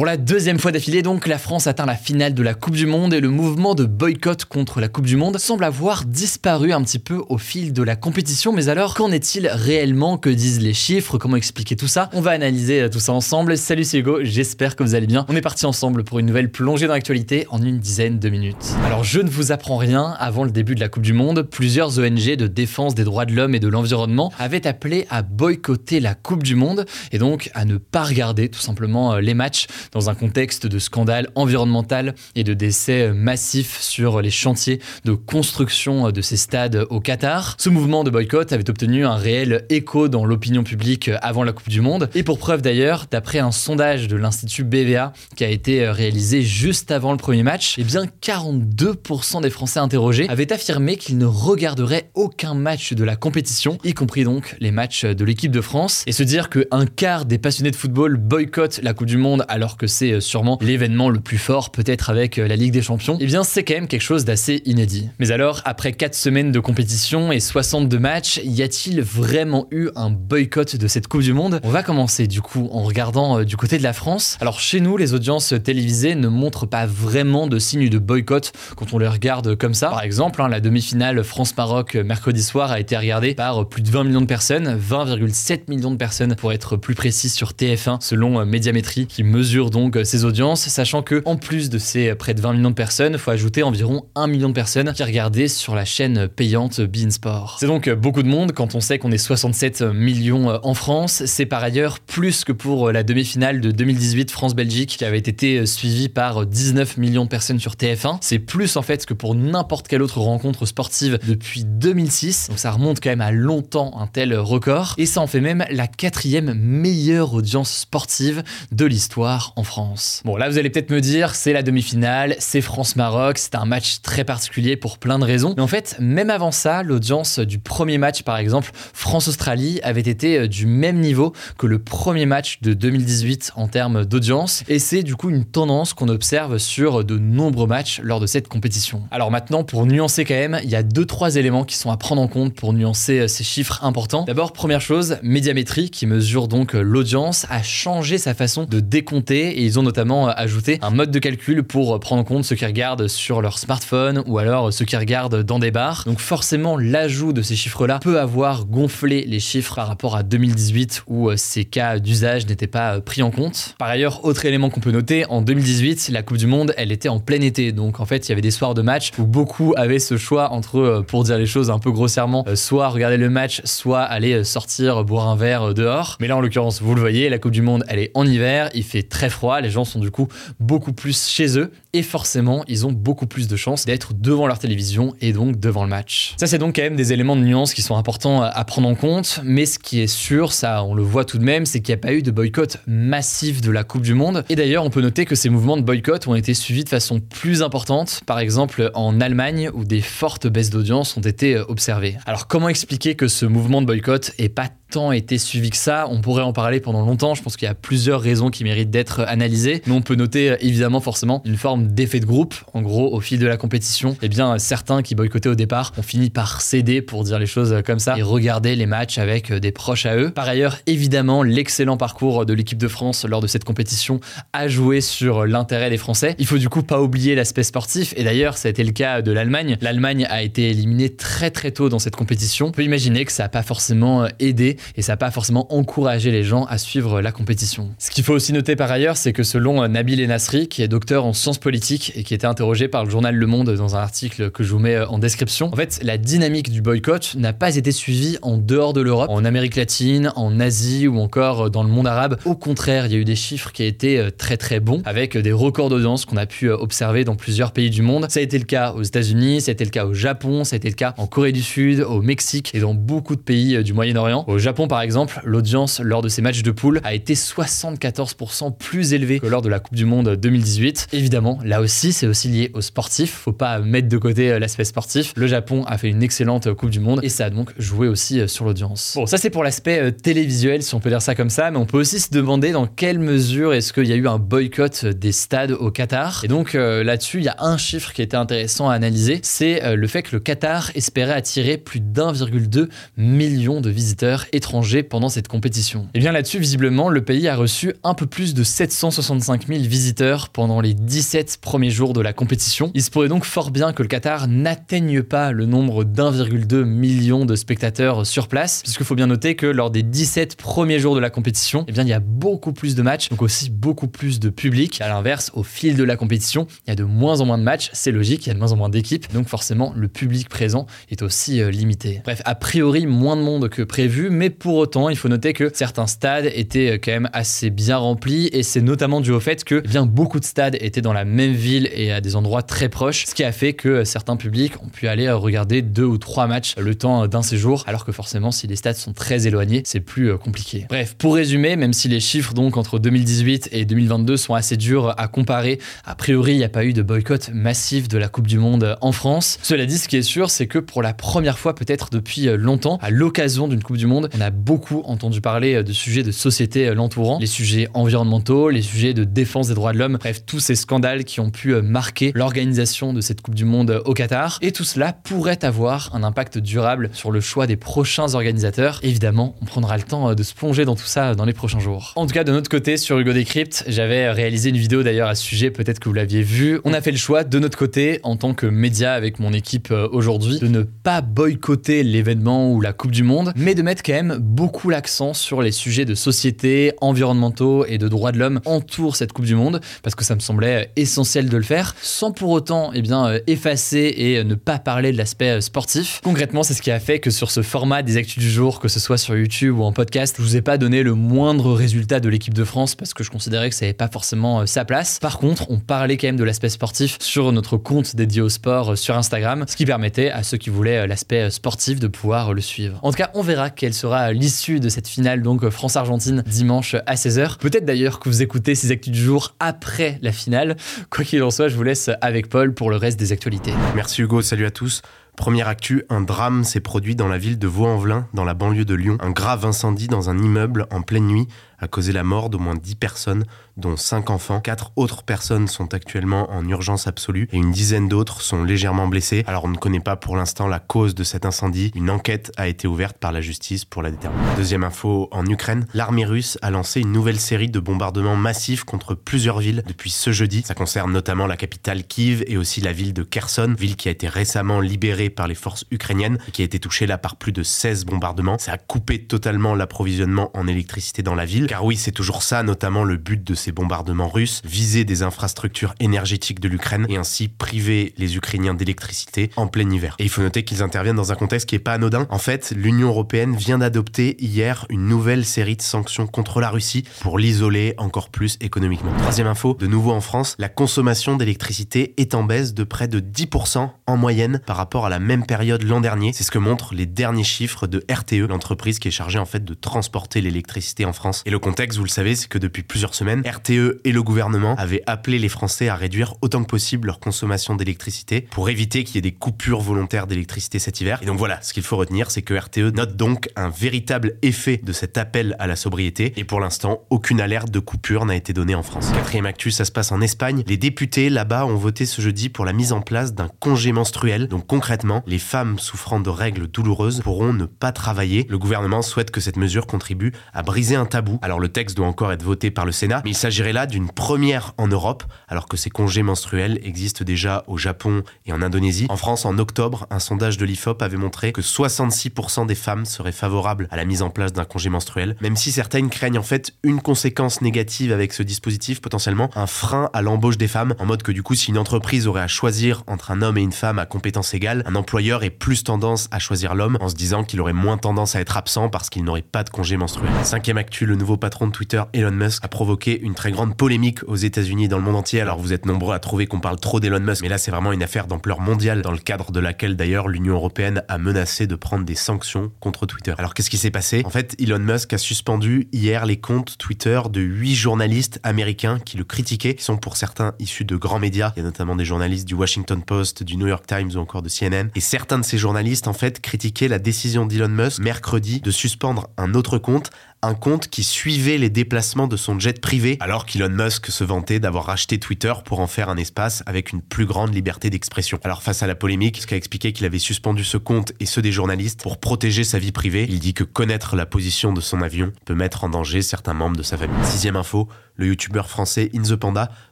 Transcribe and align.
Pour 0.00 0.06
la 0.06 0.16
deuxième 0.16 0.58
fois 0.58 0.72
d'affilée, 0.72 1.02
donc, 1.02 1.26
la 1.26 1.36
France 1.36 1.66
atteint 1.66 1.84
la 1.84 1.94
finale 1.94 2.32
de 2.32 2.42
la 2.42 2.54
Coupe 2.54 2.74
du 2.74 2.86
Monde 2.86 3.12
et 3.12 3.20
le 3.20 3.28
mouvement 3.28 3.74
de 3.74 3.84
boycott 3.84 4.46
contre 4.46 4.80
la 4.80 4.88
Coupe 4.88 5.04
du 5.04 5.18
Monde 5.18 5.36
semble 5.36 5.62
avoir 5.62 6.06
disparu 6.06 6.72
un 6.72 6.82
petit 6.82 6.98
peu 6.98 7.20
au 7.28 7.36
fil 7.36 7.74
de 7.74 7.82
la 7.82 7.96
compétition. 7.96 8.50
Mais 8.54 8.70
alors, 8.70 8.94
qu'en 8.94 9.12
est-il 9.12 9.46
réellement? 9.46 10.16
Que 10.16 10.30
disent 10.30 10.62
les 10.62 10.72
chiffres? 10.72 11.18
Comment 11.18 11.36
expliquer 11.36 11.76
tout 11.76 11.86
ça? 11.86 12.08
On 12.14 12.22
va 12.22 12.30
analyser 12.30 12.80
euh, 12.80 12.88
tout 12.88 12.98
ça 12.98 13.12
ensemble. 13.12 13.58
Salut, 13.58 13.84
c'est 13.84 13.98
Hugo, 13.98 14.20
j'espère 14.22 14.74
que 14.74 14.82
vous 14.82 14.94
allez 14.94 15.06
bien. 15.06 15.26
On 15.28 15.36
est 15.36 15.42
parti 15.42 15.66
ensemble 15.66 16.02
pour 16.02 16.18
une 16.18 16.24
nouvelle 16.24 16.50
plongée 16.50 16.86
dans 16.86 16.94
l'actualité 16.94 17.46
en 17.50 17.60
une 17.60 17.78
dizaine 17.78 18.18
de 18.18 18.30
minutes. 18.30 18.74
Alors, 18.86 19.04
je 19.04 19.20
ne 19.20 19.28
vous 19.28 19.52
apprends 19.52 19.76
rien. 19.76 20.14
Avant 20.18 20.44
le 20.44 20.50
début 20.50 20.76
de 20.76 20.80
la 20.80 20.88
Coupe 20.88 21.02
du 21.02 21.12
Monde, 21.12 21.42
plusieurs 21.42 21.98
ONG 21.98 22.36
de 22.36 22.46
défense 22.46 22.94
des 22.94 23.04
droits 23.04 23.26
de 23.26 23.34
l'homme 23.34 23.54
et 23.54 23.60
de 23.60 23.68
l'environnement 23.68 24.32
avaient 24.38 24.66
appelé 24.66 25.06
à 25.10 25.20
boycotter 25.20 26.00
la 26.00 26.14
Coupe 26.14 26.42
du 26.42 26.54
Monde 26.54 26.86
et 27.12 27.18
donc 27.18 27.50
à 27.52 27.66
ne 27.66 27.76
pas 27.76 28.04
regarder 28.04 28.48
tout 28.48 28.60
simplement 28.60 29.12
euh, 29.12 29.20
les 29.20 29.34
matchs 29.34 29.66
dans 29.92 30.10
un 30.10 30.14
contexte 30.14 30.66
de 30.66 30.78
scandale 30.78 31.28
environnemental 31.34 32.14
et 32.34 32.44
de 32.44 32.54
décès 32.54 33.12
massifs 33.12 33.80
sur 33.80 34.20
les 34.20 34.30
chantiers 34.30 34.80
de 35.04 35.12
construction 35.12 36.10
de 36.10 36.20
ces 36.20 36.36
stades 36.36 36.86
au 36.90 37.00
Qatar. 37.00 37.56
Ce 37.58 37.68
mouvement 37.68 38.04
de 38.04 38.10
boycott 38.10 38.52
avait 38.52 38.68
obtenu 38.68 39.04
un 39.04 39.16
réel 39.16 39.64
écho 39.68 40.08
dans 40.08 40.24
l'opinion 40.24 40.64
publique 40.64 41.10
avant 41.22 41.44
la 41.44 41.52
Coupe 41.52 41.68
du 41.68 41.80
Monde. 41.80 42.10
Et 42.14 42.22
pour 42.22 42.38
preuve 42.38 42.62
d'ailleurs, 42.62 43.06
d'après 43.10 43.38
un 43.38 43.52
sondage 43.52 44.08
de 44.08 44.16
l'Institut 44.16 44.64
BVA 44.64 45.12
qui 45.36 45.44
a 45.44 45.48
été 45.48 45.88
réalisé 45.88 46.42
juste 46.42 46.90
avant 46.90 47.12
le 47.12 47.18
premier 47.18 47.42
match, 47.42 47.74
eh 47.78 47.84
bien 47.84 48.04
42% 48.22 49.42
des 49.42 49.50
Français 49.50 49.80
interrogés 49.80 50.28
avaient 50.28 50.52
affirmé 50.52 50.96
qu'ils 50.96 51.18
ne 51.18 51.26
regarderaient 51.26 52.10
aucun 52.14 52.54
match 52.54 52.92
de 52.92 53.04
la 53.04 53.16
compétition, 53.16 53.78
y 53.84 53.94
compris 53.94 54.24
donc 54.24 54.56
les 54.60 54.70
matchs 54.70 55.04
de 55.04 55.24
l'équipe 55.24 55.52
de 55.52 55.60
France. 55.60 56.04
Et 56.06 56.12
se 56.12 56.22
dire 56.22 56.48
qu'un 56.50 56.86
quart 56.86 57.24
des 57.24 57.38
passionnés 57.38 57.70
de 57.70 57.76
football 57.76 58.16
boycottent 58.16 58.80
la 58.82 58.94
Coupe 58.94 59.06
du 59.06 59.16
Monde 59.16 59.44
alors 59.48 59.69
que 59.76 59.86
c'est 59.86 60.12
euh, 60.12 60.20
sûrement 60.20 60.58
l'événement 60.60 61.08
le 61.08 61.20
plus 61.20 61.38
fort, 61.38 61.70
peut-être 61.70 62.10
avec 62.10 62.38
euh, 62.38 62.46
la 62.46 62.56
Ligue 62.56 62.72
des 62.72 62.82
Champions, 62.82 63.16
eh 63.20 63.26
bien 63.26 63.44
c'est 63.44 63.64
quand 63.64 63.74
même 63.74 63.88
quelque 63.88 64.00
chose 64.02 64.24
d'assez 64.24 64.62
inédit. 64.64 65.08
Mais 65.18 65.32
alors, 65.32 65.62
après 65.64 65.92
4 65.92 66.14
semaines 66.14 66.52
de 66.52 66.60
compétition 66.60 67.32
et 67.32 67.40
62 67.40 67.98
matchs, 67.98 68.40
y 68.44 68.62
a-t-il 68.62 69.02
vraiment 69.02 69.66
eu 69.70 69.88
un 69.96 70.10
boycott 70.10 70.76
de 70.76 70.88
cette 70.88 71.08
Coupe 71.08 71.22
du 71.22 71.32
Monde? 71.32 71.60
On 71.64 71.70
va 71.70 71.82
commencer 71.82 72.26
du 72.26 72.40
coup 72.40 72.68
en 72.72 72.82
regardant 72.82 73.40
euh, 73.40 73.44
du 73.44 73.56
côté 73.56 73.78
de 73.78 73.82
la 73.82 73.92
France. 73.92 74.36
Alors 74.40 74.60
chez 74.60 74.80
nous, 74.80 74.96
les 74.96 75.14
audiences 75.14 75.54
télévisées 75.62 76.14
ne 76.14 76.28
montrent 76.28 76.66
pas 76.66 76.86
vraiment 76.86 77.46
de 77.46 77.58
signes 77.58 77.88
de 77.88 77.98
boycott 77.98 78.52
quand 78.76 78.92
on 78.92 78.98
les 78.98 79.08
regarde 79.08 79.56
comme 79.56 79.74
ça. 79.74 79.88
Par 79.90 80.02
exemple, 80.02 80.42
hein, 80.42 80.48
la 80.48 80.60
demi-finale 80.60 81.22
France-Maroc 81.24 81.94
mercredi 81.94 82.42
soir 82.42 82.70
a 82.70 82.80
été 82.80 82.96
regardée 82.96 83.34
par 83.34 83.68
plus 83.68 83.82
de 83.82 83.90
20 83.90 84.04
millions 84.04 84.20
de 84.20 84.26
personnes, 84.26 84.78
20,7 84.78 85.62
millions 85.68 85.90
de 85.90 85.96
personnes 85.96 86.34
pour 86.36 86.52
être 86.52 86.76
plus 86.76 86.94
précis 86.94 87.28
sur 87.28 87.52
TF1 87.52 88.00
selon 88.00 88.44
Médiamétrie 88.44 89.06
qui 89.06 89.24
mesure 89.24 89.59
donc 89.68 89.98
ses 90.04 90.24
audiences, 90.24 90.68
sachant 90.68 91.02
que 91.02 91.20
en 91.26 91.36
plus 91.36 91.68
de 91.68 91.76
ces 91.76 92.14
près 92.14 92.32
de 92.32 92.40
20 92.40 92.54
millions 92.54 92.70
de 92.70 92.74
personnes, 92.74 93.18
faut 93.18 93.30
ajouter 93.30 93.62
environ 93.62 94.06
1 94.14 94.26
million 94.28 94.48
de 94.48 94.54
personnes 94.54 94.94
qui 94.94 95.02
regardaient 95.02 95.48
sur 95.48 95.74
la 95.74 95.84
chaîne 95.84 96.28
payante 96.28 96.80
Bein 96.80 97.10
Sport. 97.10 97.58
C'est 97.60 97.66
donc 97.66 97.90
beaucoup 97.90 98.22
de 98.22 98.28
monde 98.28 98.52
quand 98.52 98.74
on 98.74 98.80
sait 98.80 98.98
qu'on 98.98 99.12
est 99.12 99.18
67 99.18 99.82
millions 99.82 100.58
en 100.62 100.74
France. 100.74 101.24
C'est 101.26 101.44
par 101.44 101.62
ailleurs 101.62 102.00
plus 102.00 102.44
que 102.44 102.52
pour 102.52 102.92
la 102.92 103.02
demi-finale 103.02 103.60
de 103.60 103.70
2018 103.70 104.30
France-Belgique 104.30 104.96
qui 104.96 105.04
avait 105.04 105.18
été 105.18 105.66
suivie 105.66 106.08
par 106.08 106.46
19 106.46 106.96
millions 106.96 107.24
de 107.24 107.28
personnes 107.28 107.58
sur 107.58 107.74
TF1. 107.74 108.18
C'est 108.20 108.38
plus 108.38 108.76
en 108.76 108.82
fait 108.82 109.04
que 109.04 109.14
pour 109.14 109.34
n'importe 109.34 109.88
quelle 109.88 110.02
autre 110.02 110.20
rencontre 110.20 110.64
sportive 110.66 111.18
depuis 111.26 111.64
2006. 111.64 112.48
Donc 112.48 112.58
ça 112.58 112.70
remonte 112.70 113.00
quand 113.00 113.10
même 113.10 113.20
à 113.20 113.32
longtemps 113.32 113.92
un 113.98 114.06
tel 114.06 114.34
record. 114.36 114.94
Et 114.98 115.06
ça 115.06 115.20
en 115.20 115.26
fait 115.26 115.40
même 115.40 115.64
la 115.70 115.86
quatrième 115.86 116.54
meilleure 116.54 117.34
audience 117.34 117.70
sportive 117.70 118.42
de 118.72 118.84
l'histoire 118.84 119.49
en 119.56 119.64
France. 119.64 120.22
Bon, 120.24 120.36
là, 120.36 120.48
vous 120.48 120.58
allez 120.58 120.70
peut-être 120.70 120.90
me 120.90 121.00
dire, 121.00 121.34
c'est 121.34 121.52
la 121.52 121.62
demi-finale, 121.62 122.36
c'est 122.38 122.60
France-Maroc, 122.60 123.38
c'est 123.38 123.54
un 123.54 123.64
match 123.64 124.00
très 124.02 124.24
particulier 124.24 124.76
pour 124.76 124.98
plein 124.98 125.18
de 125.18 125.24
raisons. 125.24 125.54
Mais 125.56 125.62
en 125.62 125.68
fait, 125.68 125.96
même 125.98 126.30
avant 126.30 126.50
ça, 126.50 126.82
l'audience 126.82 127.38
du 127.38 127.58
premier 127.58 127.98
match, 127.98 128.22
par 128.22 128.38
exemple, 128.38 128.70
France-Australie, 128.92 129.80
avait 129.82 130.00
été 130.00 130.38
euh, 130.38 130.48
du 130.48 130.66
même 130.66 131.00
niveau 131.00 131.32
que 131.58 131.66
le 131.66 131.78
premier 131.78 132.26
match 132.26 132.60
de 132.62 132.74
2018 132.74 133.52
en 133.56 133.68
termes 133.68 134.04
d'audience. 134.04 134.62
Et 134.68 134.78
c'est 134.78 135.02
du 135.02 135.16
coup 135.16 135.30
une 135.30 135.44
tendance 135.44 135.94
qu'on 135.94 136.08
observe 136.08 136.58
sur 136.58 137.04
de 137.04 137.18
nombreux 137.18 137.66
matchs 137.66 138.00
lors 138.02 138.20
de 138.20 138.26
cette 138.26 138.48
compétition. 138.48 139.02
Alors 139.10 139.30
maintenant, 139.30 139.64
pour 139.64 139.86
nuancer 139.86 140.24
quand 140.24 140.34
même, 140.34 140.60
il 140.62 140.70
y 140.70 140.76
a 140.76 140.82
deux, 140.82 141.04
trois 141.04 141.36
éléments 141.36 141.64
qui 141.64 141.76
sont 141.76 141.90
à 141.90 141.96
prendre 141.96 142.22
en 142.22 142.28
compte 142.28 142.54
pour 142.54 142.72
nuancer 142.72 143.20
euh, 143.20 143.28
ces 143.28 143.44
chiffres 143.44 143.84
importants. 143.84 144.24
D'abord, 144.24 144.52
première 144.52 144.80
chose, 144.80 145.18
Médiamétrie, 145.22 145.90
qui 145.90 146.06
mesure 146.06 146.48
donc 146.48 146.74
euh, 146.74 146.82
l'audience, 146.82 147.46
a 147.50 147.62
changé 147.62 148.18
sa 148.18 148.34
façon 148.34 148.64
de 148.64 148.80
décompter 148.80 149.39
et 149.48 149.62
ils 149.62 149.78
ont 149.78 149.82
notamment 149.82 150.28
euh, 150.28 150.32
ajouté 150.36 150.78
un 150.82 150.90
mode 150.90 151.10
de 151.10 151.18
calcul 151.18 151.62
pour 151.62 151.94
euh, 151.94 151.98
prendre 151.98 152.20
en 152.22 152.24
compte 152.24 152.44
ceux 152.44 152.56
qui 152.56 152.66
regardent 152.66 153.08
sur 153.08 153.42
leur 153.42 153.58
smartphone 153.58 154.22
ou 154.26 154.38
alors 154.38 154.68
euh, 154.68 154.70
ceux 154.70 154.84
qui 154.84 154.96
regardent 154.96 155.42
dans 155.42 155.58
des 155.58 155.70
bars. 155.70 156.04
Donc 156.06 156.18
forcément, 156.18 156.76
l'ajout 156.76 157.32
de 157.32 157.42
ces 157.42 157.56
chiffres-là 157.56 157.98
peut 158.00 158.20
avoir 158.20 158.66
gonflé 158.66 159.24
les 159.26 159.40
chiffres 159.40 159.74
par 159.74 159.88
rapport 159.88 160.16
à 160.16 160.22
2018 160.22 161.04
où 161.06 161.30
ces 161.36 161.64
cas 161.64 161.98
d'usage 161.98 162.46
n'étaient 162.46 162.66
pas 162.66 163.00
pris 163.00 163.22
en 163.22 163.30
compte. 163.30 163.74
Par 163.78 163.88
ailleurs, 163.88 164.24
autre 164.24 164.44
élément 164.44 164.70
qu'on 164.70 164.80
peut 164.80 164.90
noter, 164.90 165.24
en 165.26 165.42
2018, 165.42 166.10
la 166.12 166.22
Coupe 166.22 166.36
du 166.36 166.46
Monde, 166.46 166.74
elle 166.76 166.92
était 166.92 167.08
en 167.08 167.20
plein 167.20 167.40
été. 167.40 167.72
Donc 167.72 168.00
en 168.00 168.04
fait, 168.04 168.28
il 168.28 168.30
y 168.30 168.32
avait 168.32 168.40
des 168.40 168.50
soirs 168.50 168.74
de 168.74 168.82
match 168.82 169.12
où 169.18 169.24
beaucoup 169.24 169.72
avaient 169.76 169.98
ce 169.98 170.16
choix 170.16 170.52
entre, 170.52 171.04
pour 171.06 171.24
dire 171.24 171.38
les 171.38 171.46
choses 171.46 171.70
un 171.70 171.78
peu 171.78 171.90
grossièrement, 171.90 172.44
soit 172.54 172.88
regarder 172.88 173.16
le 173.16 173.30
match, 173.30 173.62
soit 173.64 174.02
aller 174.02 174.44
sortir 174.44 175.04
boire 175.04 175.28
un 175.28 175.36
verre 175.36 175.74
dehors. 175.74 176.16
Mais 176.20 176.28
là, 176.28 176.36
en 176.36 176.40
l'occurrence, 176.40 176.82
vous 176.82 176.94
le 176.94 177.00
voyez, 177.00 177.28
la 177.28 177.38
Coupe 177.38 177.52
du 177.52 177.62
Monde, 177.62 177.84
elle 177.88 177.98
est 177.98 178.10
en 178.14 178.26
hiver, 178.26 178.70
il 178.74 178.84
fait 178.84 179.02
très 179.02 179.29
froid, 179.30 179.60
les 179.60 179.70
gens 179.70 179.84
sont 179.84 180.00
du 180.00 180.10
coup 180.10 180.28
beaucoup 180.58 180.92
plus 180.92 181.26
chez 181.28 181.58
eux 181.58 181.70
et 181.92 182.02
forcément 182.02 182.64
ils 182.68 182.86
ont 182.86 182.92
beaucoup 182.92 183.26
plus 183.26 183.48
de 183.48 183.56
chances 183.56 183.84
d'être 183.84 184.14
devant 184.14 184.46
leur 184.46 184.58
télévision 184.58 185.14
et 185.20 185.32
donc 185.32 185.58
devant 185.58 185.84
le 185.84 185.90
match. 185.90 186.34
Ça 186.36 186.46
c'est 186.46 186.58
donc 186.58 186.76
quand 186.76 186.82
même 186.82 186.96
des 186.96 187.12
éléments 187.12 187.36
de 187.36 187.42
nuance 187.42 187.74
qui 187.74 187.82
sont 187.82 187.96
importants 187.96 188.42
à 188.42 188.64
prendre 188.64 188.88
en 188.88 188.94
compte, 188.94 189.40
mais 189.44 189.66
ce 189.66 189.78
qui 189.78 190.00
est 190.00 190.06
sûr, 190.06 190.52
ça 190.52 190.84
on 190.84 190.94
le 190.94 191.02
voit 191.02 191.24
tout 191.24 191.38
de 191.38 191.44
même, 191.44 191.66
c'est 191.66 191.80
qu'il 191.80 191.94
n'y 191.94 192.00
a 192.00 192.02
pas 192.02 192.12
eu 192.12 192.22
de 192.22 192.30
boycott 192.30 192.78
massif 192.86 193.60
de 193.60 193.70
la 193.70 193.84
Coupe 193.84 194.02
du 194.02 194.14
Monde. 194.14 194.44
Et 194.48 194.56
d'ailleurs 194.56 194.84
on 194.84 194.90
peut 194.90 195.02
noter 195.02 195.24
que 195.24 195.34
ces 195.34 195.48
mouvements 195.48 195.76
de 195.76 195.82
boycott 195.82 196.26
ont 196.26 196.34
été 196.34 196.54
suivis 196.54 196.84
de 196.84 196.88
façon 196.88 197.20
plus 197.20 197.62
importante, 197.62 198.22
par 198.26 198.38
exemple 198.38 198.90
en 198.94 199.20
Allemagne 199.20 199.70
où 199.74 199.84
des 199.84 200.00
fortes 200.00 200.46
baisses 200.46 200.70
d'audience 200.70 201.16
ont 201.16 201.22
été 201.22 201.58
observées. 201.58 202.16
Alors 202.26 202.46
comment 202.46 202.68
expliquer 202.68 203.14
que 203.14 203.28
ce 203.28 203.46
mouvement 203.46 203.80
de 203.80 203.86
boycott 203.86 204.32
est 204.38 204.48
pas 204.48 204.68
tant 204.90 205.12
été 205.12 205.38
suivi 205.38 205.70
que 205.70 205.76
ça. 205.76 206.06
On 206.10 206.20
pourrait 206.20 206.42
en 206.42 206.52
parler 206.52 206.80
pendant 206.80 207.04
longtemps. 207.04 207.34
Je 207.34 207.42
pense 207.42 207.56
qu'il 207.56 207.66
y 207.66 207.70
a 207.70 207.74
plusieurs 207.74 208.20
raisons 208.20 208.50
qui 208.50 208.64
méritent 208.64 208.90
d'être 208.90 209.20
analysées. 209.20 209.82
Mais 209.86 209.92
on 209.92 210.02
peut 210.02 210.16
noter 210.16 210.56
évidemment 210.60 211.00
forcément 211.00 211.42
une 211.44 211.56
forme 211.56 211.86
d'effet 211.88 212.20
de 212.20 212.26
groupe. 212.26 212.54
En 212.74 212.82
gros, 212.82 213.14
au 213.14 213.20
fil 213.20 213.38
de 213.38 213.46
la 213.46 213.56
compétition, 213.56 214.16
eh 214.22 214.28
bien 214.28 214.58
certains 214.58 215.02
qui 215.02 215.14
boycottaient 215.14 215.48
au 215.48 215.54
départ 215.54 215.92
ont 215.96 216.02
fini 216.02 216.30
par 216.30 216.60
céder 216.60 217.02
pour 217.02 217.24
dire 217.24 217.38
les 217.38 217.46
choses 217.46 217.74
comme 217.86 217.98
ça 217.98 218.18
et 218.18 218.22
regarder 218.22 218.76
les 218.76 218.86
matchs 218.86 219.18
avec 219.18 219.52
des 219.52 219.72
proches 219.72 220.06
à 220.06 220.16
eux. 220.16 220.30
Par 220.30 220.48
ailleurs, 220.48 220.78
évidemment, 220.86 221.42
l'excellent 221.42 221.96
parcours 221.96 222.44
de 222.44 222.52
l'équipe 222.52 222.78
de 222.78 222.88
France 222.88 223.24
lors 223.24 223.40
de 223.40 223.46
cette 223.46 223.64
compétition 223.64 224.20
a 224.52 224.68
joué 224.68 225.00
sur 225.00 225.46
l'intérêt 225.46 225.90
des 225.90 225.98
Français. 225.98 226.34
Il 226.38 226.46
faut 226.46 226.58
du 226.58 226.68
coup 226.68 226.82
pas 226.82 227.00
oublier 227.00 227.34
l'aspect 227.34 227.62
sportif. 227.62 228.12
Et 228.16 228.24
d'ailleurs, 228.24 228.56
ça 228.56 228.68
a 228.68 228.70
été 228.70 228.82
le 228.84 228.92
cas 228.92 229.22
de 229.22 229.30
l'Allemagne. 229.30 229.76
L'Allemagne 229.80 230.26
a 230.28 230.42
été 230.42 230.70
éliminée 230.70 231.10
très 231.10 231.50
très 231.50 231.70
tôt 231.70 231.88
dans 231.88 231.98
cette 231.98 232.16
compétition. 232.16 232.66
On 232.66 232.72
peut 232.72 232.84
imaginer 232.84 233.24
que 233.24 233.32
ça 233.32 233.44
n'a 233.44 233.48
pas 233.48 233.62
forcément 233.62 234.26
aidé 234.38 234.76
et 234.96 235.02
ça 235.02 235.12
n'a 235.12 235.16
pas 235.16 235.30
forcément 235.30 235.72
encouragé 235.74 236.30
les 236.30 236.44
gens 236.44 236.64
à 236.64 236.78
suivre 236.78 237.20
la 237.20 237.32
compétition. 237.32 237.90
Ce 237.98 238.10
qu'il 238.10 238.24
faut 238.24 238.34
aussi 238.34 238.52
noter 238.52 238.76
par 238.76 238.90
ailleurs, 238.90 239.16
c'est 239.16 239.32
que 239.32 239.42
selon 239.42 239.86
Nabil 239.88 240.22
Enasri, 240.24 240.68
qui 240.68 240.82
est 240.82 240.88
docteur 240.88 241.24
en 241.24 241.32
sciences 241.32 241.58
politiques 241.58 242.12
et 242.14 242.24
qui 242.24 242.34
était 242.34 242.46
interrogé 242.46 242.88
par 242.88 243.04
le 243.04 243.10
journal 243.10 243.34
Le 243.34 243.46
Monde 243.46 243.74
dans 243.74 243.96
un 243.96 244.00
article 244.00 244.50
que 244.50 244.62
je 244.62 244.72
vous 244.72 244.78
mets 244.78 244.98
en 245.00 245.18
description, 245.18 245.70
en 245.72 245.76
fait, 245.76 246.00
la 246.02 246.18
dynamique 246.18 246.70
du 246.70 246.82
boycott 246.82 247.34
n'a 247.36 247.52
pas 247.52 247.76
été 247.76 247.92
suivie 247.92 248.38
en 248.42 248.56
dehors 248.56 248.92
de 248.92 249.00
l'Europe, 249.00 249.30
en 249.30 249.44
Amérique 249.44 249.76
latine, 249.76 250.32
en 250.36 250.60
Asie 250.60 251.08
ou 251.08 251.18
encore 251.18 251.70
dans 251.70 251.82
le 251.82 251.88
monde 251.88 252.06
arabe. 252.06 252.38
Au 252.44 252.54
contraire, 252.54 253.06
il 253.06 253.12
y 253.12 253.14
a 253.14 253.18
eu 253.18 253.24
des 253.24 253.36
chiffres 253.36 253.72
qui 253.72 253.84
étaient 253.84 254.30
très 254.30 254.56
très 254.56 254.80
bons, 254.80 255.02
avec 255.04 255.36
des 255.36 255.52
records 255.52 255.88
d'audience 255.88 256.24
qu'on 256.24 256.36
a 256.36 256.46
pu 256.46 256.70
observer 256.70 257.24
dans 257.24 257.36
plusieurs 257.36 257.72
pays 257.72 257.90
du 257.90 258.02
monde. 258.02 258.26
Ça 258.28 258.40
a 258.40 258.42
été 258.42 258.58
le 258.58 258.64
cas 258.64 258.92
aux 258.92 259.02
États-Unis, 259.02 259.60
ça 259.62 259.70
a 259.70 259.72
été 259.72 259.84
le 259.84 259.90
cas 259.90 260.06
au 260.06 260.14
Japon, 260.14 260.64
ça 260.64 260.74
a 260.74 260.78
été 260.78 260.88
le 260.88 260.94
cas 260.94 261.14
en 261.18 261.26
Corée 261.26 261.52
du 261.52 261.62
Sud, 261.62 262.00
au 262.00 262.22
Mexique 262.22 262.70
et 262.74 262.80
dans 262.80 262.94
beaucoup 262.94 263.36
de 263.36 263.40
pays 263.40 263.82
du 263.82 263.92
Moyen-Orient. 263.92 264.44
Japon, 264.70 264.86
par 264.86 265.00
exemple, 265.00 265.40
l'audience 265.42 265.98
lors 265.98 266.22
de 266.22 266.28
ces 266.28 266.42
matchs 266.42 266.62
de 266.62 266.70
poule 266.70 267.00
a 267.02 267.12
été 267.12 267.34
74% 267.34 268.76
plus 268.76 269.14
élevée 269.14 269.40
que 269.40 269.48
lors 269.48 269.62
de 269.62 269.68
la 269.68 269.80
Coupe 269.80 269.96
du 269.96 270.04
Monde 270.04 270.36
2018. 270.36 271.08
Évidemment, 271.12 271.58
là 271.64 271.80
aussi, 271.80 272.12
c'est 272.12 272.28
aussi 272.28 272.46
lié 272.46 272.70
aux 272.72 272.80
sportifs. 272.80 273.32
Faut 273.32 273.50
pas 273.50 273.80
mettre 273.80 274.08
de 274.08 274.16
côté 274.16 274.52
euh, 274.52 274.60
l'aspect 274.60 274.84
sportif. 274.84 275.32
Le 275.34 275.48
Japon 275.48 275.82
a 275.88 275.98
fait 275.98 276.08
une 276.08 276.22
excellente 276.22 276.72
Coupe 276.74 276.90
du 276.90 277.00
Monde 277.00 277.18
et 277.24 277.28
ça 277.28 277.46
a 277.46 277.50
donc 277.50 277.72
joué 277.80 278.06
aussi 278.06 278.38
euh, 278.38 278.46
sur 278.46 278.64
l'audience. 278.64 279.14
Bon, 279.16 279.26
ça 279.26 279.38
c'est 279.38 279.50
pour 279.50 279.64
l'aspect 279.64 279.98
euh, 279.98 280.10
télévisuel, 280.12 280.84
si 280.84 280.94
on 280.94 281.00
peut 281.00 281.10
dire 281.10 281.20
ça 281.20 281.34
comme 281.34 281.50
ça, 281.50 281.72
mais 281.72 281.78
on 281.78 281.86
peut 281.86 281.98
aussi 281.98 282.20
se 282.20 282.30
demander 282.30 282.70
dans 282.70 282.86
quelle 282.86 283.18
mesure 283.18 283.74
est-ce 283.74 283.92
qu'il 283.92 284.06
y 284.06 284.12
a 284.12 284.16
eu 284.16 284.28
un 284.28 284.38
boycott 284.38 285.04
des 285.04 285.32
stades 285.32 285.72
au 285.72 285.90
Qatar. 285.90 286.44
Et 286.44 286.48
donc 286.48 286.74
là-dessus, 286.74 287.38
il 287.38 287.44
y 287.44 287.48
a 287.48 287.56
un 287.58 287.76
chiffre 287.76 288.12
qui 288.12 288.22
était 288.22 288.36
intéressant 288.36 288.88
à 288.88 288.94
analyser, 288.94 289.40
c'est 289.42 289.96
le 289.96 290.06
fait 290.06 290.22
que 290.22 290.36
le 290.36 290.40
Qatar 290.40 290.92
espérait 290.94 291.32
attirer 291.32 291.76
plus 291.76 291.98
d'1,2 291.98 292.88
million 293.16 293.80
de 293.80 293.90
visiteurs 293.90 294.46
étrangers 294.60 295.02
pendant 295.02 295.30
cette 295.30 295.48
compétition. 295.48 296.06
Et 296.12 296.18
bien 296.18 296.32
là-dessus, 296.32 296.58
visiblement, 296.58 297.08
le 297.08 297.24
pays 297.24 297.48
a 297.48 297.56
reçu 297.56 297.94
un 298.04 298.12
peu 298.12 298.26
plus 298.26 298.52
de 298.52 298.62
765 298.62 299.66
000 299.66 299.80
visiteurs 299.84 300.50
pendant 300.50 300.82
les 300.82 300.92
17 300.92 301.60
premiers 301.62 301.88
jours 301.88 302.12
de 302.12 302.20
la 302.20 302.34
compétition. 302.34 302.90
Il 302.92 303.02
se 303.02 303.10
pourrait 303.10 303.28
donc 303.28 303.44
fort 303.44 303.70
bien 303.70 303.94
que 303.94 304.02
le 304.02 304.08
Qatar 304.08 304.48
n'atteigne 304.48 305.22
pas 305.22 305.50
le 305.52 305.64
nombre 305.64 306.04
d'1,2 306.04 306.84
million 306.84 307.46
de 307.46 307.56
spectateurs 307.56 308.26
sur 308.26 308.48
place, 308.48 308.82
puisqu'il 308.82 309.06
faut 309.06 309.14
bien 309.14 309.28
noter 309.28 309.56
que 309.56 309.64
lors 309.64 309.90
des 309.90 310.02
17 310.02 310.56
premiers 310.56 310.98
jours 310.98 311.14
de 311.14 311.20
la 311.20 311.30
compétition, 311.30 311.86
eh 311.88 311.92
bien, 311.92 312.02
il 312.02 312.10
y 312.10 312.12
a 312.12 312.20
beaucoup 312.20 312.74
plus 312.74 312.94
de 312.94 313.00
matchs, 313.00 313.30
donc 313.30 313.40
aussi 313.40 313.70
beaucoup 313.70 314.08
plus 314.08 314.40
de 314.40 314.50
public. 314.50 315.00
À 315.00 315.08
l'inverse, 315.08 315.50
au 315.54 315.62
fil 315.62 315.96
de 315.96 316.04
la 316.04 316.16
compétition, 316.16 316.66
il 316.86 316.90
y 316.90 316.92
a 316.92 316.96
de 316.96 317.04
moins 317.04 317.40
en 317.40 317.46
moins 317.46 317.56
de 317.56 317.62
matchs, 317.62 317.88
c'est 317.94 318.12
logique, 318.12 318.44
il 318.44 318.48
y 318.48 318.50
a 318.50 318.54
de 318.54 318.58
moins 318.58 318.72
en 318.72 318.76
moins 318.76 318.90
d'équipes, 318.90 319.32
donc 319.32 319.48
forcément 319.48 319.94
le 319.96 320.08
public 320.08 320.50
présent 320.50 320.84
est 321.10 321.22
aussi 321.22 321.62
euh, 321.62 321.70
limité. 321.70 322.20
Bref, 322.24 322.42
a 322.44 322.54
priori, 322.54 323.06
moins 323.06 323.36
de 323.36 323.42
monde 323.42 323.70
que 323.70 323.82
prévu, 323.82 324.28
mais 324.40 324.48
pour 324.48 324.76
autant, 324.76 325.10
il 325.10 325.16
faut 325.16 325.28
noter 325.28 325.52
que 325.52 325.70
certains 325.74 326.06
stades 326.06 326.50
étaient 326.54 326.92
euh, 326.92 326.98
quand 326.98 327.12
même 327.12 327.28
assez 327.34 327.68
bien 327.68 327.98
remplis, 327.98 328.48
et 328.54 328.62
c'est 328.62 328.80
notamment 328.80 329.20
dû 329.20 329.32
au 329.32 329.38
fait 329.38 329.64
que 329.64 329.82
eh 329.84 329.86
bien, 329.88 330.06
beaucoup 330.06 330.40
de 330.40 330.46
stades 330.46 330.78
étaient 330.80 331.02
dans 331.02 331.12
la 331.12 331.26
même 331.26 331.52
ville 331.52 331.90
et 331.92 332.10
à 332.10 332.22
des 332.22 332.36
endroits 332.36 332.62
très 332.62 332.88
proches, 332.88 333.26
ce 333.26 333.34
qui 333.34 333.44
a 333.44 333.52
fait 333.52 333.74
que 333.74 334.02
certains 334.04 334.36
publics 334.36 334.82
ont 334.82 334.88
pu 334.88 335.08
aller 335.08 335.30
regarder 335.30 335.82
deux 335.82 336.06
ou 336.06 336.16
trois 336.16 336.46
matchs 336.46 336.74
le 336.78 336.94
temps 336.94 337.28
d'un 337.28 337.42
séjour, 337.42 337.84
alors 337.86 338.06
que 338.06 338.12
forcément, 338.12 338.50
si 338.50 338.66
les 338.66 338.76
stades 338.76 338.96
sont 338.96 339.12
très 339.12 339.46
éloignés, 339.46 339.82
c'est 339.84 340.00
plus 340.00 340.30
euh, 340.30 340.38
compliqué. 340.38 340.86
Bref, 340.88 341.16
pour 341.18 341.34
résumer, 341.34 341.76
même 341.76 341.92
si 341.92 342.08
les 342.08 342.20
chiffres 342.20 342.54
donc 342.54 342.78
entre 342.78 342.98
2018 342.98 343.68
et 343.72 343.84
2022 343.84 344.38
sont 344.38 344.54
assez 344.54 344.78
durs 344.78 345.12
à 345.18 345.28
comparer, 345.28 345.80
a 346.06 346.14
priori, 346.14 346.52
il 346.52 346.58
n'y 346.58 346.64
a 346.64 346.70
pas 346.70 346.86
eu 346.86 346.94
de 346.94 347.02
boycott 347.02 347.50
massif 347.52 348.08
de 348.08 348.16
la 348.16 348.28
Coupe 348.28 348.46
du 348.46 348.58
Monde 348.58 348.96
en 349.02 349.12
France. 349.12 349.58
Cela 349.60 349.84
dit, 349.84 349.98
ce 349.98 350.08
qui 350.08 350.16
est 350.16 350.22
sûr, 350.22 350.48
c'est 350.48 350.66
que 350.66 350.78
pour 350.78 351.02
la 351.02 351.12
première 351.12 351.58
fois, 351.58 351.74
peut-être 351.74 352.08
depuis 352.10 352.46
longtemps, 352.56 352.98
à 353.02 353.10
l'occasion 353.10 353.68
d'une 353.68 353.82
Coupe 353.82 353.98
du 353.98 354.06
Monde, 354.06 354.29
on 354.34 354.40
a 354.40 354.50
beaucoup 354.50 355.02
entendu 355.04 355.40
parler 355.40 355.82
de 355.82 355.92
sujets 355.92 356.22
de 356.22 356.30
société 356.30 356.92
l'entourant, 356.94 357.38
les 357.38 357.46
sujets 357.46 357.88
environnementaux, 357.94 358.70
les 358.70 358.82
sujets 358.82 359.14
de 359.14 359.24
défense 359.24 359.68
des 359.68 359.74
droits 359.74 359.92
de 359.92 359.98
l'homme, 359.98 360.18
bref, 360.18 360.44
tous 360.44 360.60
ces 360.60 360.74
scandales 360.74 361.24
qui 361.24 361.40
ont 361.40 361.50
pu 361.50 361.74
marquer 361.82 362.32
l'organisation 362.34 363.12
de 363.12 363.20
cette 363.20 363.40
Coupe 363.40 363.54
du 363.54 363.64
Monde 363.64 364.02
au 364.04 364.14
Qatar. 364.14 364.58
Et 364.62 364.72
tout 364.72 364.84
cela 364.84 365.12
pourrait 365.12 365.64
avoir 365.64 366.14
un 366.14 366.22
impact 366.22 366.58
durable 366.58 367.10
sur 367.12 367.30
le 367.30 367.40
choix 367.40 367.66
des 367.66 367.76
prochains 367.76 368.34
organisateurs. 368.34 369.00
Évidemment, 369.02 369.56
on 369.60 369.64
prendra 369.64 369.96
le 369.96 370.02
temps 370.02 370.34
de 370.34 370.42
se 370.42 370.54
plonger 370.54 370.84
dans 370.84 370.96
tout 370.96 371.06
ça 371.06 371.34
dans 371.34 371.44
les 371.44 371.52
prochains 371.52 371.80
jours. 371.80 372.12
En 372.16 372.26
tout 372.26 372.34
cas, 372.34 372.44
de 372.44 372.52
notre 372.52 372.70
côté, 372.70 372.96
sur 372.96 373.18
Hugo 373.18 373.32
Decrypt, 373.32 373.84
j'avais 373.86 374.30
réalisé 374.30 374.70
une 374.70 374.76
vidéo 374.76 375.02
d'ailleurs 375.02 375.28
à 375.28 375.34
ce 375.34 375.42
sujet, 375.42 375.70
peut-être 375.70 375.98
que 375.98 376.08
vous 376.08 376.14
l'aviez 376.14 376.42
vu. 376.42 376.80
On 376.84 376.92
a 376.92 377.00
fait 377.00 377.10
le 377.10 377.16
choix 377.16 377.44
de 377.44 377.58
notre 377.58 377.78
côté, 377.78 378.20
en 378.22 378.36
tant 378.36 378.54
que 378.54 378.66
média 378.66 379.12
avec 379.12 379.38
mon 379.38 379.52
équipe 379.52 379.90
euh, 379.90 380.08
aujourd'hui, 380.12 380.58
de 380.58 380.68
ne 380.68 380.82
pas 380.82 381.20
boycotter 381.20 382.02
l'événement 382.02 382.72
ou 382.72 382.80
la 382.80 382.92
Coupe 382.92 383.10
du 383.10 383.22
Monde, 383.22 383.52
mais 383.56 383.74
de 383.74 383.82
mettre 383.82 384.02
quand 384.02 384.12
même 384.12 384.19
beaucoup 384.28 384.90
l'accent 384.90 385.34
sur 385.34 385.62
les 385.62 385.72
sujets 385.72 386.04
de 386.04 386.14
société, 386.14 386.92
environnementaux 387.00 387.84
et 387.86 387.98
de 387.98 388.08
droits 388.08 388.32
de 388.32 388.38
l'homme 388.38 388.60
entoure 388.64 389.16
cette 389.16 389.32
Coupe 389.32 389.44
du 389.44 389.54
Monde, 389.54 389.80
parce 390.02 390.14
que 390.14 390.24
ça 390.24 390.34
me 390.34 390.40
semblait 390.40 390.90
essentiel 390.96 391.48
de 391.48 391.56
le 391.56 391.62
faire, 391.62 391.94
sans 392.02 392.32
pour 392.32 392.50
autant 392.50 392.90
eh 392.94 393.02
bien, 393.02 393.26
euh, 393.26 393.40
effacer 393.46 394.14
et 394.16 394.38
euh, 394.38 394.44
ne 394.44 394.54
pas 394.54 394.78
parler 394.78 395.12
de 395.12 395.16
l'aspect 395.16 395.60
sportif. 395.60 396.20
Concrètement, 396.22 396.62
c'est 396.62 396.74
ce 396.74 396.82
qui 396.82 396.90
a 396.90 397.00
fait 397.00 397.20
que 397.20 397.30
sur 397.30 397.50
ce 397.50 397.62
format 397.62 398.02
des 398.02 398.16
actus 398.16 398.38
du 398.38 398.50
jour, 398.50 398.80
que 398.80 398.88
ce 398.88 399.00
soit 399.00 399.18
sur 399.18 399.36
YouTube 399.36 399.78
ou 399.78 399.82
en 399.82 399.92
podcast, 399.92 400.36
je 400.38 400.42
vous 400.42 400.56
ai 400.56 400.62
pas 400.62 400.78
donné 400.78 401.02
le 401.02 401.14
moindre 401.14 401.72
résultat 401.72 402.20
de 402.20 402.28
l'équipe 402.28 402.54
de 402.54 402.64
France 402.64 402.94
parce 402.94 403.14
que 403.14 403.24
je 403.24 403.30
considérais 403.30 403.70
que 403.70 403.76
ça 403.76 403.84
n'avait 403.84 403.94
pas 403.94 404.08
forcément 404.08 404.66
sa 404.66 404.84
place. 404.84 405.18
Par 405.20 405.38
contre, 405.38 405.70
on 405.70 405.78
parlait 405.78 406.16
quand 406.16 406.28
même 406.28 406.36
de 406.36 406.44
l'aspect 406.44 406.68
sportif 406.68 407.16
sur 407.20 407.52
notre 407.52 407.76
compte 407.76 408.16
dédié 408.16 408.42
au 408.42 408.48
sport 408.48 408.98
sur 408.98 409.16
Instagram, 409.16 409.64
ce 409.68 409.76
qui 409.76 409.86
permettait 409.86 410.30
à 410.30 410.42
ceux 410.42 410.58
qui 410.58 410.70
voulaient 410.70 411.06
l'aspect 411.06 411.50
sportif 411.50 412.00
de 412.00 412.06
pouvoir 412.06 412.52
le 412.52 412.60
suivre. 412.60 412.98
En 413.02 413.10
tout 413.10 413.18
cas, 413.18 413.30
on 413.34 413.42
verra 413.42 413.70
quelle 413.70 413.94
sera 413.94 414.09
l'issue 414.32 414.80
de 414.80 414.88
cette 414.88 415.08
finale, 415.08 415.42
donc 415.42 415.68
France-Argentine, 415.68 416.42
dimanche 416.46 416.96
à 417.06 417.14
16h. 417.14 417.58
Peut-être 417.58 417.84
d'ailleurs 417.84 418.20
que 418.20 418.28
vous 418.28 418.42
écoutez 418.42 418.74
ces 418.74 418.90
actus 418.90 419.12
du 419.12 419.20
jour 419.20 419.54
après 419.60 420.18
la 420.22 420.32
finale. 420.32 420.76
Quoi 421.10 421.24
qu'il 421.24 421.42
en 421.42 421.50
soit, 421.50 421.68
je 421.68 421.76
vous 421.76 421.82
laisse 421.82 422.10
avec 422.20 422.48
Paul 422.48 422.74
pour 422.74 422.90
le 422.90 422.96
reste 422.96 423.18
des 423.18 423.32
actualités. 423.32 423.72
Merci 423.94 424.22
Hugo, 424.22 424.42
salut 424.42 424.66
à 424.66 424.70
tous. 424.70 425.02
Première 425.40 425.68
actu, 425.68 426.04
un 426.10 426.20
drame 426.20 426.64
s'est 426.64 426.80
produit 426.80 427.16
dans 427.16 427.26
la 427.26 427.38
ville 427.38 427.58
de 427.58 427.66
Vaux-en-Velin, 427.66 428.28
dans 428.34 428.44
la 428.44 428.52
banlieue 428.52 428.84
de 428.84 428.92
Lyon. 428.92 429.16
Un 429.20 429.30
grave 429.30 429.64
incendie 429.64 430.06
dans 430.06 430.28
un 430.28 430.36
immeuble 430.36 430.86
en 430.90 431.00
pleine 431.00 431.26
nuit 431.26 431.48
a 431.80 431.88
causé 431.88 432.12
la 432.12 432.22
mort 432.22 432.50
d'au 432.50 432.58
moins 432.58 432.74
10 432.74 432.94
personnes, 432.96 433.44
dont 433.78 433.96
5 433.96 434.28
enfants. 434.28 434.60
4 434.60 434.92
autres 434.96 435.22
personnes 435.22 435.66
sont 435.66 435.94
actuellement 435.94 436.50
en 436.52 436.68
urgence 436.68 437.06
absolue 437.06 437.48
et 437.52 437.56
une 437.56 437.70
dizaine 437.70 438.06
d'autres 438.06 438.42
sont 438.42 438.62
légèrement 438.62 439.08
blessées. 439.08 439.44
Alors 439.46 439.64
on 439.64 439.68
ne 439.68 439.78
connaît 439.78 440.00
pas 440.00 440.16
pour 440.16 440.36
l'instant 440.36 440.68
la 440.68 440.78
cause 440.78 441.14
de 441.14 441.24
cet 441.24 441.46
incendie. 441.46 441.90
Une 441.94 442.10
enquête 442.10 442.52
a 442.58 442.68
été 442.68 442.86
ouverte 442.86 443.16
par 443.16 443.32
la 443.32 443.40
justice 443.40 443.86
pour 443.86 444.02
la 444.02 444.10
déterminer. 444.10 444.44
Deuxième 444.56 444.84
info, 444.84 445.28
en 445.32 445.46
Ukraine, 445.46 445.86
l'armée 445.94 446.26
russe 446.26 446.58
a 446.60 446.70
lancé 446.70 447.00
une 447.00 447.12
nouvelle 447.12 447.40
série 447.40 447.70
de 447.70 447.80
bombardements 447.80 448.36
massifs 448.36 448.84
contre 448.84 449.14
plusieurs 449.14 449.60
villes 449.60 449.82
depuis 449.86 450.10
ce 450.10 450.32
jeudi. 450.32 450.62
Ça 450.66 450.74
concerne 450.74 451.10
notamment 451.12 451.46
la 451.46 451.56
capitale 451.56 452.04
Kiev 452.04 452.44
et 452.46 452.58
aussi 452.58 452.82
la 452.82 452.92
ville 452.92 453.14
de 453.14 453.22
Kherson, 453.22 453.74
ville 453.78 453.96
qui 453.96 454.08
a 454.08 454.12
été 454.12 454.28
récemment 454.28 454.80
libérée 454.80 455.29
par 455.30 455.48
les 455.48 455.54
forces 455.54 455.84
ukrainiennes 455.90 456.38
qui 456.52 456.62
a 456.62 456.64
été 456.64 456.78
touchée 456.78 457.06
là 457.06 457.18
par 457.18 457.36
plus 457.36 457.52
de 457.52 457.62
16 457.62 458.04
bombardements. 458.04 458.58
Ça 458.58 458.72
a 458.72 458.78
coupé 458.78 459.22
totalement 459.22 459.74
l'approvisionnement 459.74 460.50
en 460.54 460.66
électricité 460.66 461.22
dans 461.22 461.34
la 461.34 461.44
ville 461.44 461.66
car 461.66 461.84
oui, 461.84 461.96
c'est 461.96 462.12
toujours 462.12 462.42
ça, 462.42 462.62
notamment 462.62 463.04
le 463.04 463.16
but 463.16 463.42
de 463.42 463.54
ces 463.54 463.72
bombardements 463.72 464.28
russes, 464.28 464.62
viser 464.64 465.04
des 465.04 465.22
infrastructures 465.22 465.94
énergétiques 466.00 466.60
de 466.60 466.68
l'Ukraine 466.68 467.06
et 467.08 467.16
ainsi 467.16 467.48
priver 467.48 468.14
les 468.18 468.36
Ukrainiens 468.36 468.74
d'électricité 468.74 469.50
en 469.56 469.66
plein 469.66 469.88
hiver. 469.88 470.16
Et 470.18 470.24
il 470.24 470.28
faut 470.28 470.42
noter 470.42 470.64
qu'ils 470.64 470.82
interviennent 470.82 471.16
dans 471.16 471.32
un 471.32 471.36
contexte 471.36 471.68
qui 471.68 471.74
est 471.74 471.80
pas 471.80 471.92
anodin. 471.92 472.26
En 472.30 472.38
fait, 472.38 472.72
l'Union 472.76 473.08
européenne 473.08 473.54
vient 473.56 473.78
d'adopter 473.78 474.36
hier 474.42 474.86
une 474.88 475.06
nouvelle 475.06 475.44
série 475.44 475.76
de 475.76 475.82
sanctions 475.82 476.26
contre 476.26 476.60
la 476.60 476.70
Russie 476.70 477.04
pour 477.20 477.38
l'isoler 477.38 477.94
encore 477.98 478.30
plus 478.30 478.56
économiquement. 478.60 479.12
Troisième 479.18 479.46
info, 479.46 479.76
de 479.78 479.86
nouveau 479.86 480.12
en 480.12 480.20
France, 480.20 480.56
la 480.58 480.68
consommation 480.68 481.36
d'électricité 481.36 482.14
est 482.16 482.34
en 482.34 482.42
baisse 482.42 482.74
de 482.74 482.84
près 482.84 483.08
de 483.08 483.20
10% 483.20 483.90
en 484.06 484.16
moyenne 484.16 484.60
par 484.66 484.76
rapport 484.76 485.06
à 485.06 485.08
la 485.08 485.19
même 485.20 485.46
période 485.46 485.82
l'an 485.82 486.00
dernier. 486.00 486.32
C'est 486.32 486.44
ce 486.44 486.50
que 486.50 486.58
montrent 486.58 486.94
les 486.94 487.06
derniers 487.06 487.44
chiffres 487.44 487.86
de 487.86 488.04
RTE, 488.10 488.48
l'entreprise 488.48 488.98
qui 488.98 489.08
est 489.08 489.12
chargée 489.12 489.38
en 489.38 489.44
fait 489.44 489.64
de 489.64 489.74
transporter 489.74 490.40
l'électricité 490.40 491.04
en 491.04 491.12
France. 491.12 491.42
Et 491.46 491.50
le 491.50 491.58
contexte, 491.58 491.98
vous 491.98 492.04
le 492.04 492.10
savez, 492.10 492.34
c'est 492.34 492.48
que 492.48 492.58
depuis 492.58 492.82
plusieurs 492.82 493.14
semaines, 493.14 493.42
RTE 493.46 494.00
et 494.04 494.12
le 494.12 494.22
gouvernement 494.22 494.74
avaient 494.76 495.02
appelé 495.06 495.38
les 495.38 495.48
Français 495.48 495.88
à 495.88 495.94
réduire 495.94 496.34
autant 496.42 496.62
que 496.62 496.68
possible 496.68 497.06
leur 497.06 497.20
consommation 497.20 497.74
d'électricité 497.74 498.40
pour 498.40 498.68
éviter 498.70 499.04
qu'il 499.04 499.16
y 499.16 499.18
ait 499.18 499.22
des 499.22 499.32
coupures 499.32 499.80
volontaires 499.80 500.26
d'électricité 500.26 500.78
cet 500.78 501.00
hiver. 501.00 501.18
Et 501.22 501.26
donc 501.26 501.38
voilà, 501.38 501.60
ce 501.62 501.72
qu'il 501.72 501.82
faut 501.82 501.96
retenir, 501.96 502.30
c'est 502.30 502.42
que 502.42 502.54
RTE 502.54 502.94
note 502.94 503.16
donc 503.16 503.48
un 503.56 503.68
véritable 503.68 504.36
effet 504.42 504.80
de 504.82 504.92
cet 504.92 505.18
appel 505.18 505.56
à 505.58 505.66
la 505.66 505.76
sobriété. 505.76 506.32
Et 506.36 506.44
pour 506.44 506.60
l'instant, 506.60 507.02
aucune 507.10 507.40
alerte 507.40 507.70
de 507.70 507.78
coupure 507.78 508.24
n'a 508.24 508.36
été 508.36 508.52
donnée 508.52 508.74
en 508.74 508.82
France. 508.82 509.10
Quatrième 509.12 509.46
actu, 509.46 509.70
ça 509.70 509.84
se 509.84 509.92
passe 509.92 510.12
en 510.12 510.20
Espagne. 510.20 510.62
Les 510.66 510.76
députés 510.76 511.30
là-bas 511.30 511.66
ont 511.66 511.76
voté 511.76 512.06
ce 512.06 512.22
jeudi 512.22 512.48
pour 512.48 512.64
la 512.64 512.72
mise 512.72 512.92
en 512.92 513.00
place 513.00 513.34
d'un 513.34 513.48
congé 513.60 513.92
menstruel. 513.92 514.48
Donc 514.48 514.66
concrètement, 514.66 514.99
les 515.26 515.38
femmes 515.38 515.78
souffrant 515.78 516.20
de 516.20 516.30
règles 516.30 516.66
douloureuses 516.66 517.20
pourront 517.20 517.52
ne 517.52 517.66
pas 517.66 517.92
travailler. 517.92 518.46
Le 518.48 518.58
gouvernement 518.58 519.02
souhaite 519.02 519.30
que 519.30 519.40
cette 519.40 519.56
mesure 519.56 519.86
contribue 519.86 520.32
à 520.52 520.62
briser 520.62 520.96
un 520.96 521.06
tabou. 521.06 521.38
Alors 521.42 521.60
le 521.60 521.68
texte 521.68 521.96
doit 521.96 522.06
encore 522.06 522.32
être 522.32 522.42
voté 522.42 522.70
par 522.70 522.86
le 522.86 522.92
Sénat, 522.92 523.22
mais 523.24 523.30
il 523.30 523.36
s'agirait 523.36 523.72
là 523.72 523.86
d'une 523.86 524.10
première 524.10 524.74
en 524.78 524.88
Europe, 524.88 525.24
alors 525.48 525.66
que 525.66 525.76
ces 525.76 525.90
congés 525.90 526.22
menstruels 526.22 526.78
existent 526.82 527.24
déjà 527.24 527.64
au 527.66 527.76
Japon 527.76 528.22
et 528.46 528.52
en 528.52 528.62
Indonésie. 528.62 529.06
En 529.08 529.16
France, 529.16 529.44
en 529.44 529.58
octobre, 529.58 530.06
un 530.10 530.18
sondage 530.18 530.58
de 530.58 530.64
l'IFOP 530.64 531.02
avait 531.02 531.16
montré 531.16 531.52
que 531.52 531.60
66% 531.62 532.66
des 532.66 532.74
femmes 532.74 533.04
seraient 533.04 533.32
favorables 533.32 533.88
à 533.90 533.96
la 533.96 534.04
mise 534.04 534.22
en 534.22 534.30
place 534.30 534.52
d'un 534.52 534.64
congé 534.64 534.90
menstruel, 534.90 535.36
même 535.40 535.56
si 535.56 535.72
certaines 535.72 536.10
craignent 536.10 536.38
en 536.38 536.42
fait 536.42 536.74
une 536.82 537.00
conséquence 537.00 537.62
négative 537.62 538.12
avec 538.12 538.32
ce 538.32 538.42
dispositif, 538.42 539.00
potentiellement 539.00 539.50
un 539.54 539.66
frein 539.66 540.10
à 540.12 540.22
l'embauche 540.22 540.58
des 540.58 540.68
femmes, 540.68 540.94
en 540.98 541.06
mode 541.06 541.22
que 541.22 541.32
du 541.32 541.42
coup, 541.42 541.54
si 541.54 541.70
une 541.70 541.78
entreprise 541.78 542.26
aurait 542.26 542.42
à 542.42 542.48
choisir 542.48 543.02
entre 543.06 543.30
un 543.30 543.42
homme 543.42 543.58
et 543.58 543.62
une 543.62 543.72
femme 543.72 543.98
à 543.98 544.06
compétences 544.06 544.54
égales, 544.54 544.82
un 544.90 544.96
employeur 544.96 545.44
ait 545.44 545.50
plus 545.50 545.84
tendance 545.84 546.26
à 546.32 546.40
choisir 546.40 546.74
l'homme 546.74 546.98
en 547.00 547.08
se 547.08 547.14
disant 547.14 547.44
qu'il 547.44 547.60
aurait 547.60 547.72
moins 547.72 547.96
tendance 547.96 548.34
à 548.34 548.40
être 548.40 548.56
absent 548.56 548.88
parce 548.88 549.08
qu'il 549.08 549.22
n'aurait 549.22 549.40
pas 549.40 549.62
de 549.62 549.70
congé 549.70 549.96
menstruel. 549.96 550.28
Cinquième 550.42 550.78
actu, 550.78 551.06
le 551.06 551.14
nouveau 551.14 551.36
patron 551.36 551.68
de 551.68 551.72
Twitter, 551.72 552.02
Elon 552.12 552.32
Musk, 552.32 552.64
a 552.64 552.68
provoqué 552.68 553.20
une 553.20 553.34
très 553.34 553.52
grande 553.52 553.76
polémique 553.76 554.24
aux 554.26 554.34
États-Unis 554.34 554.86
et 554.86 554.88
dans 554.88 554.96
le 554.96 555.04
monde 555.04 555.14
entier. 555.14 555.40
Alors 555.40 555.60
vous 555.60 555.72
êtes 555.72 555.86
nombreux 555.86 556.12
à 556.12 556.18
trouver 556.18 556.48
qu'on 556.48 556.58
parle 556.58 556.80
trop 556.80 556.98
d'Elon 556.98 557.20
Musk, 557.20 557.42
mais 557.42 557.48
là 557.48 557.56
c'est 557.56 557.70
vraiment 557.70 557.92
une 557.92 558.02
affaire 558.02 558.26
d'ampleur 558.26 558.60
mondiale 558.60 559.00
dans 559.00 559.12
le 559.12 559.18
cadre 559.18 559.52
de 559.52 559.60
laquelle 559.60 559.94
d'ailleurs 559.94 560.26
l'Union 560.26 560.54
européenne 560.54 561.04
a 561.06 561.18
menacé 561.18 561.68
de 561.68 561.76
prendre 561.76 562.04
des 562.04 562.16
sanctions 562.16 562.72
contre 562.80 563.06
Twitter. 563.06 563.34
Alors 563.38 563.54
qu'est-ce 563.54 563.70
qui 563.70 563.78
s'est 563.78 563.92
passé? 563.92 564.22
En 564.24 564.30
fait, 564.30 564.56
Elon 564.60 564.80
Musk 564.80 565.12
a 565.12 565.18
suspendu 565.18 565.88
hier 565.92 566.26
les 566.26 566.40
comptes 566.40 566.78
Twitter 566.78 567.20
de 567.30 567.40
huit 567.40 567.76
journalistes 567.76 568.40
américains 568.42 568.98
qui 568.98 569.16
le 569.16 569.22
critiquaient, 569.22 569.76
qui 569.76 569.84
sont 569.84 569.98
pour 569.98 570.16
certains 570.16 570.54
issus 570.58 570.84
de 570.84 570.96
grands 570.96 571.20
médias. 571.20 571.52
Il 571.54 571.60
y 571.60 571.62
a 571.62 571.64
notamment 571.64 571.94
des 571.94 572.04
journalistes 572.04 572.48
du 572.48 572.54
Washington 572.54 573.04
Post, 573.04 573.44
du 573.44 573.56
New 573.56 573.68
York 573.68 573.86
Times 573.86 574.10
ou 574.16 574.18
encore 574.18 574.42
de 574.42 574.48
CNN. 574.48 574.79
Et 574.94 575.00
certains 575.00 575.38
de 575.38 575.44
ces 575.44 575.58
journalistes, 575.58 576.08
en 576.08 576.12
fait, 576.12 576.40
critiquaient 576.40 576.88
la 576.88 576.98
décision 576.98 577.46
d'Elon 577.46 577.68
Musk 577.68 578.00
mercredi 578.00 578.60
de 578.60 578.70
suspendre 578.70 579.28
un 579.36 579.54
autre 579.54 579.78
compte 579.78 580.10
un 580.42 580.54
compte 580.54 580.88
qui 580.88 581.04
suivait 581.04 581.58
les 581.58 581.68
déplacements 581.68 582.26
de 582.26 582.36
son 582.36 582.58
jet 582.58 582.80
privé, 582.80 583.18
alors 583.20 583.44
qu'Elon 583.44 583.68
Musk 583.68 584.06
se 584.06 584.24
vantait 584.24 584.58
d'avoir 584.58 584.86
racheté 584.86 585.18
Twitter 585.18 585.52
pour 585.64 585.80
en 585.80 585.86
faire 585.86 586.08
un 586.08 586.16
espace 586.16 586.62
avec 586.66 586.92
une 586.92 587.02
plus 587.02 587.26
grande 587.26 587.54
liberté 587.54 587.90
d'expression. 587.90 588.38
Alors 588.42 588.62
face 588.62 588.82
à 588.82 588.86
la 588.86 588.94
polémique, 588.94 589.40
ce 589.40 589.54
a 589.54 589.56
expliqué 589.56 589.92
qu'il 589.92 590.06
avait 590.06 590.18
suspendu 590.18 590.64
ce 590.64 590.78
compte 590.78 591.12
et 591.20 591.26
ceux 591.26 591.42
des 591.42 591.52
journalistes 591.52 592.02
pour 592.02 592.18
protéger 592.18 592.64
sa 592.64 592.78
vie 592.78 592.92
privée, 592.92 593.26
il 593.28 593.38
dit 593.38 593.52
que 593.52 593.64
connaître 593.64 594.16
la 594.16 594.26
position 594.26 594.72
de 594.72 594.80
son 594.80 595.02
avion 595.02 595.32
peut 595.44 595.54
mettre 595.54 595.84
en 595.84 595.90
danger 595.90 596.22
certains 596.22 596.54
membres 596.54 596.76
de 596.76 596.82
sa 596.82 596.96
famille. 596.96 597.24
Sixième 597.24 597.56
info, 597.56 597.88
le 598.16 598.26
youtubeur 598.26 598.68
français 598.68 599.10
In 599.14 599.22
The 599.22 599.36
Panda, 599.36 599.70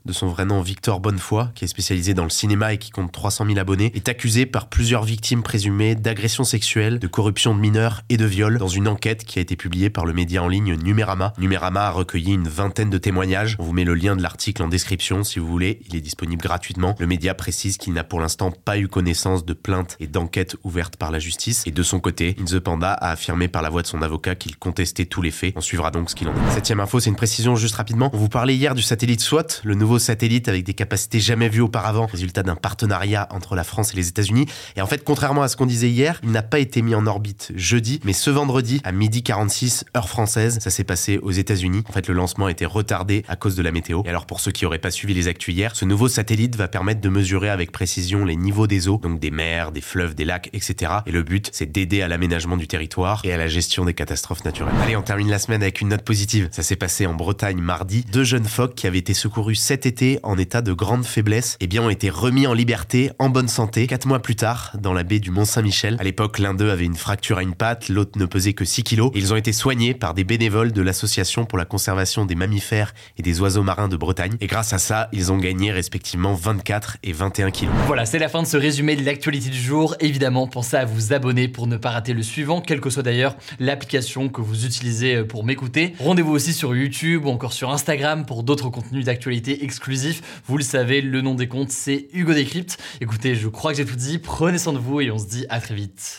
de 0.04 0.12
son 0.12 0.28
vrai 0.28 0.44
nom 0.44 0.60
Victor 0.60 1.00
Bonnefoy, 1.00 1.48
qui 1.54 1.64
est 1.64 1.68
spécialisé 1.68 2.14
dans 2.14 2.24
le 2.24 2.30
cinéma 2.30 2.74
et 2.74 2.78
qui 2.78 2.90
compte 2.90 3.10
300 3.10 3.46
000 3.46 3.58
abonnés, 3.58 3.90
est 3.94 4.08
accusé 4.08 4.44
par 4.44 4.68
plusieurs 4.68 5.02
victimes 5.02 5.42
présumées 5.42 5.94
d'agression 5.94 6.44
sexuelle, 6.44 6.98
de 6.98 7.06
corruption 7.06 7.54
de 7.54 7.60
mineurs 7.60 8.02
et 8.10 8.16
de 8.16 8.26
viol 8.26 8.58
dans 8.58 8.68
une 8.68 8.86
enquête 8.86 9.24
qui 9.24 9.38
a 9.38 9.42
été 9.42 9.56
publiée 9.56 9.88
par 9.88 10.04
le 10.04 10.12
média 10.12 10.37
en 10.38 10.48
ligne 10.48 10.76
Numérama. 10.76 11.32
Numérama 11.38 11.86
a 11.86 11.90
recueilli 11.90 12.32
une 12.32 12.48
vingtaine 12.48 12.90
de 12.90 12.98
témoignages. 12.98 13.56
On 13.58 13.64
vous 13.64 13.72
met 13.72 13.84
le 13.84 13.94
lien 13.94 14.16
de 14.16 14.22
l'article 14.22 14.62
en 14.62 14.68
description 14.68 15.24
si 15.24 15.38
vous 15.38 15.46
voulez. 15.46 15.80
Il 15.88 15.96
est 15.96 16.00
disponible 16.00 16.42
gratuitement. 16.42 16.94
Le 16.98 17.06
média 17.06 17.34
précise 17.34 17.76
qu'il 17.76 17.92
n'a 17.92 18.04
pour 18.04 18.20
l'instant 18.20 18.50
pas 18.50 18.78
eu 18.78 18.88
connaissance 18.88 19.44
de 19.44 19.52
plaintes 19.52 19.96
et 20.00 20.06
d'enquêtes 20.06 20.56
ouvertes 20.64 20.96
par 20.96 21.10
la 21.10 21.18
justice. 21.18 21.62
Et 21.66 21.70
de 21.70 21.82
son 21.82 22.00
côté, 22.00 22.36
In 22.40 22.44
The 22.44 22.58
Panda 22.58 22.92
a 22.92 23.10
affirmé 23.10 23.48
par 23.48 23.62
la 23.62 23.70
voix 23.70 23.82
de 23.82 23.86
son 23.86 24.02
avocat 24.02 24.34
qu'il 24.34 24.56
contestait 24.56 25.06
tous 25.06 25.22
les 25.22 25.30
faits. 25.30 25.54
On 25.56 25.60
suivra 25.60 25.90
donc 25.90 26.10
ce 26.10 26.14
qu'il 26.14 26.28
en 26.28 26.32
est. 26.32 26.50
Septième 26.54 26.80
info, 26.80 27.00
c'est 27.00 27.10
une 27.10 27.16
précision 27.16 27.56
juste 27.56 27.74
rapidement. 27.74 28.10
On 28.12 28.18
vous 28.18 28.28
parlait 28.28 28.54
hier 28.54 28.74
du 28.74 28.82
satellite 28.82 29.20
SWAT, 29.20 29.46
le 29.64 29.74
nouveau 29.74 29.98
satellite 29.98 30.48
avec 30.48 30.64
des 30.64 30.74
capacités 30.74 31.20
jamais 31.20 31.48
vues 31.48 31.60
auparavant, 31.60 32.06
résultat 32.06 32.42
d'un 32.42 32.56
partenariat 32.56 33.28
entre 33.30 33.56
la 33.56 33.64
France 33.64 33.92
et 33.92 33.96
les 33.96 34.08
États-Unis. 34.08 34.46
Et 34.76 34.82
en 34.82 34.86
fait, 34.86 35.04
contrairement 35.04 35.42
à 35.42 35.48
ce 35.48 35.56
qu'on 35.56 35.66
disait 35.66 35.90
hier, 35.90 36.20
il 36.22 36.30
n'a 36.30 36.42
pas 36.42 36.58
été 36.58 36.82
mis 36.82 36.94
en 36.94 37.06
orbite 37.06 37.52
jeudi, 37.54 38.00
mais 38.04 38.12
ce 38.12 38.30
vendredi 38.30 38.80
à 38.84 38.92
midi 38.92 39.22
46 39.22 39.84
heure 39.96 40.08
française. 40.08 40.27
Ça 40.28 40.70
s'est 40.70 40.84
passé 40.84 41.18
aux 41.18 41.30
États-Unis. 41.30 41.82
En 41.88 41.92
fait, 41.92 42.08
le 42.08 42.14
lancement 42.14 42.46
a 42.46 42.50
été 42.50 42.66
retardé 42.66 43.24
à 43.28 43.36
cause 43.36 43.56
de 43.56 43.62
la 43.62 43.72
météo. 43.72 44.02
Et 44.04 44.08
alors, 44.08 44.26
pour 44.26 44.40
ceux 44.40 44.50
qui 44.50 44.64
n'auraient 44.64 44.78
pas 44.78 44.90
suivi 44.90 45.14
les 45.14 45.28
actus 45.28 45.54
hier, 45.54 45.74
ce 45.74 45.84
nouveau 45.84 46.08
satellite 46.08 46.56
va 46.56 46.68
permettre 46.68 47.00
de 47.00 47.08
mesurer 47.08 47.48
avec 47.50 47.72
précision 47.72 48.24
les 48.24 48.36
niveaux 48.36 48.66
des 48.66 48.88
eaux, 48.88 49.00
donc 49.02 49.18
des 49.18 49.30
mers, 49.30 49.72
des 49.72 49.80
fleuves, 49.80 50.14
des 50.14 50.24
lacs, 50.24 50.50
etc. 50.52 50.92
Et 51.06 51.12
le 51.12 51.22
but, 51.22 51.50
c'est 51.52 51.70
d'aider 51.70 52.02
à 52.02 52.08
l'aménagement 52.08 52.56
du 52.56 52.66
territoire 52.66 53.20
et 53.24 53.32
à 53.32 53.36
la 53.36 53.48
gestion 53.48 53.84
des 53.84 53.94
catastrophes 53.94 54.44
naturelles. 54.44 54.74
Allez, 54.82 54.96
on 54.96 55.02
termine 55.02 55.30
la 55.30 55.38
semaine 55.38 55.62
avec 55.62 55.80
une 55.80 55.88
note 55.88 56.02
positive. 56.02 56.48
Ça 56.52 56.62
s'est 56.62 56.76
passé 56.76 57.06
en 57.06 57.14
Bretagne 57.14 57.58
mardi. 57.58 58.04
Deux 58.12 58.24
jeunes 58.24 58.44
phoques 58.44 58.74
qui 58.74 58.86
avaient 58.86 58.98
été 58.98 59.14
secourus 59.14 59.56
cet 59.56 59.86
été 59.86 60.18
en 60.22 60.38
état 60.38 60.62
de 60.62 60.72
grande 60.72 61.04
faiblesse, 61.04 61.56
eh 61.60 61.66
bien, 61.66 61.82
ont 61.82 61.90
été 61.90 62.10
remis 62.10 62.46
en 62.46 62.54
liberté, 62.54 63.10
en 63.18 63.28
bonne 63.30 63.48
santé, 63.48 63.86
quatre 63.86 64.06
mois 64.06 64.20
plus 64.20 64.36
tard, 64.36 64.72
dans 64.80 64.92
la 64.92 65.02
baie 65.02 65.20
du 65.20 65.30
Mont-Saint-Michel. 65.30 65.96
À 65.98 66.04
l'époque, 66.04 66.38
l'un 66.38 66.54
d'eux 66.54 66.70
avait 66.70 66.84
une 66.84 66.96
fracture 66.96 67.38
à 67.38 67.42
une 67.42 67.54
patte, 67.54 67.88
l'autre 67.88 68.18
ne 68.18 68.26
pesait 68.26 68.52
que 68.52 68.64
6 68.64 68.82
kilos. 68.82 69.10
Ils 69.14 69.32
ont 69.32 69.36
été 69.36 69.52
soignés 69.52 69.94
par 69.94 70.14
des 70.18 70.24
bénévoles 70.24 70.72
de 70.72 70.82
l'Association 70.82 71.44
pour 71.44 71.58
la 71.58 71.64
conservation 71.64 72.26
des 72.26 72.34
mammifères 72.34 72.92
et 73.18 73.22
des 73.22 73.40
oiseaux 73.40 73.62
marins 73.62 73.86
de 73.86 73.96
Bretagne. 73.96 74.36
Et 74.40 74.48
grâce 74.48 74.72
à 74.72 74.78
ça, 74.78 75.08
ils 75.12 75.30
ont 75.30 75.36
gagné 75.36 75.70
respectivement 75.70 76.34
24 76.34 76.96
et 77.04 77.12
21 77.12 77.52
kilos. 77.52 77.72
Voilà, 77.86 78.04
c'est 78.04 78.18
la 78.18 78.28
fin 78.28 78.42
de 78.42 78.48
ce 78.48 78.56
résumé 78.56 78.96
de 78.96 79.04
l'actualité 79.06 79.48
du 79.48 79.60
jour. 79.60 79.94
Évidemment, 80.00 80.48
pensez 80.48 80.76
à 80.76 80.84
vous 80.86 81.12
abonner 81.12 81.46
pour 81.46 81.68
ne 81.68 81.76
pas 81.76 81.90
rater 81.90 82.14
le 82.14 82.24
suivant, 82.24 82.60
quelle 82.60 82.80
que 82.80 82.90
soit 82.90 83.04
d'ailleurs 83.04 83.36
l'application 83.60 84.28
que 84.28 84.40
vous 84.40 84.66
utilisez 84.66 85.22
pour 85.22 85.44
m'écouter. 85.44 85.94
Rendez-vous 86.00 86.32
aussi 86.32 86.52
sur 86.52 86.74
YouTube 86.74 87.24
ou 87.24 87.28
encore 87.28 87.52
sur 87.52 87.70
Instagram 87.70 88.26
pour 88.26 88.42
d'autres 88.42 88.70
contenus 88.70 89.04
d'actualité 89.04 89.62
exclusifs. 89.62 90.42
Vous 90.46 90.58
le 90.58 90.64
savez, 90.64 91.00
le 91.00 91.20
nom 91.20 91.36
des 91.36 91.46
comptes, 91.46 91.70
c'est 91.70 92.08
Hugo 92.12 92.34
Décrypte. 92.34 92.76
Écoutez, 93.00 93.36
je 93.36 93.46
crois 93.46 93.70
que 93.70 93.76
j'ai 93.76 93.84
tout 93.84 93.94
dit. 93.94 94.18
Prenez 94.18 94.58
soin 94.58 94.72
de 94.72 94.78
vous 94.78 95.00
et 95.00 95.12
on 95.12 95.18
se 95.18 95.28
dit 95.28 95.46
à 95.48 95.60
très 95.60 95.76
vite. 95.76 96.18